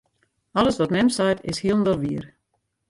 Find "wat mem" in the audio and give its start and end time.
0.79-1.09